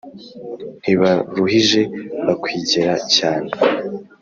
ntibaruhije 0.81 1.81
bakwigera 2.25 2.93
cyane 3.15 3.49